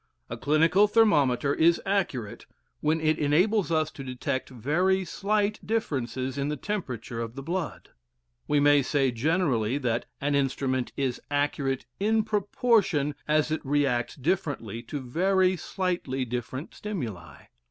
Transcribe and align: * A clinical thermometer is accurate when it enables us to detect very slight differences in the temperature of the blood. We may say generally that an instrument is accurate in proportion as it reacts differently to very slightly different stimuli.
* 0.17 0.29
A 0.31 0.35
clinical 0.37 0.87
thermometer 0.87 1.53
is 1.53 1.79
accurate 1.85 2.47
when 2.79 2.99
it 2.99 3.19
enables 3.19 3.71
us 3.71 3.91
to 3.91 4.03
detect 4.03 4.49
very 4.49 5.05
slight 5.05 5.59
differences 5.63 6.39
in 6.39 6.47
the 6.47 6.55
temperature 6.55 7.21
of 7.21 7.35
the 7.35 7.43
blood. 7.43 7.89
We 8.47 8.59
may 8.59 8.81
say 8.81 9.11
generally 9.11 9.77
that 9.77 10.07
an 10.19 10.33
instrument 10.33 10.91
is 10.97 11.21
accurate 11.29 11.85
in 11.99 12.23
proportion 12.23 13.13
as 13.27 13.51
it 13.51 13.63
reacts 13.63 14.15
differently 14.15 14.81
to 14.89 14.99
very 14.99 15.55
slightly 15.55 16.25
different 16.25 16.73
stimuli. 16.73 17.41